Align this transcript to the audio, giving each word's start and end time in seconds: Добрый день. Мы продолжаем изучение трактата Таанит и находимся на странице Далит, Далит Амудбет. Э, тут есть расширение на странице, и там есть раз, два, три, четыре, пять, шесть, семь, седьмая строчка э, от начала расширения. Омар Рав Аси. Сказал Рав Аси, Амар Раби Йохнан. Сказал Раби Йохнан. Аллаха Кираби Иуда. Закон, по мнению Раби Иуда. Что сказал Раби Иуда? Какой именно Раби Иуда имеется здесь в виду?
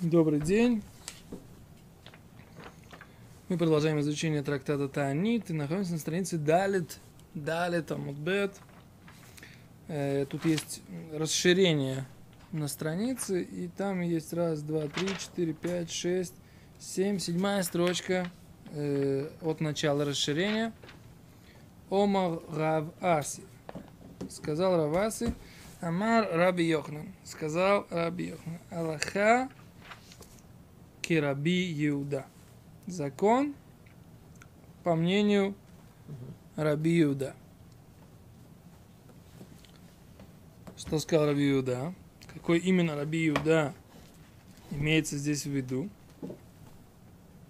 Добрый 0.00 0.38
день. 0.38 0.80
Мы 3.48 3.58
продолжаем 3.58 3.98
изучение 3.98 4.44
трактата 4.44 4.88
Таанит 4.88 5.50
и 5.50 5.52
находимся 5.52 5.94
на 5.94 5.98
странице 5.98 6.38
Далит, 6.38 6.98
Далит 7.34 7.90
Амудбет. 7.90 8.54
Э, 9.88 10.24
тут 10.30 10.44
есть 10.44 10.82
расширение 11.12 12.06
на 12.52 12.68
странице, 12.68 13.42
и 13.42 13.66
там 13.66 14.00
есть 14.02 14.32
раз, 14.32 14.62
два, 14.62 14.86
три, 14.86 15.08
четыре, 15.18 15.52
пять, 15.52 15.90
шесть, 15.90 16.34
семь, 16.78 17.18
седьмая 17.18 17.64
строчка 17.64 18.30
э, 18.70 19.28
от 19.42 19.60
начала 19.60 20.04
расширения. 20.04 20.72
Омар 21.90 22.38
Рав 22.52 22.84
Аси. 23.00 23.42
Сказал 24.30 24.76
Рав 24.76 24.94
Аси, 24.94 25.34
Амар 25.80 26.28
Раби 26.30 26.68
Йохнан. 26.68 27.12
Сказал 27.24 27.88
Раби 27.90 28.28
Йохнан. 28.28 28.60
Аллаха 28.70 29.48
Кираби 31.08 31.72
Иуда. 31.88 32.26
Закон, 32.86 33.54
по 34.84 34.94
мнению 34.94 35.54
Раби 36.54 37.00
Иуда. 37.02 37.34
Что 40.76 40.98
сказал 40.98 41.28
Раби 41.28 41.50
Иуда? 41.50 41.94
Какой 42.34 42.58
именно 42.58 42.94
Раби 42.94 43.26
Иуда 43.26 43.72
имеется 44.70 45.16
здесь 45.16 45.46
в 45.46 45.50
виду? 45.50 45.88